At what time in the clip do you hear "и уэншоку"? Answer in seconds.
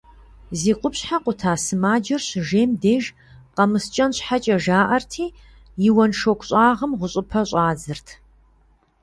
5.87-6.45